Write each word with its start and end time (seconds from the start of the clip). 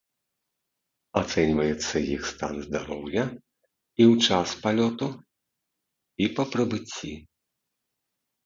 Ацэньваецца 1.21 1.97
іх 2.15 2.21
стан 2.31 2.55
здароўя 2.67 3.25
і 4.01 4.03
ў 4.11 4.25
час 4.27 4.49
палёту, 4.65 5.07
і 6.25 6.31
па 6.41 6.51
прыбыцці. 6.57 7.13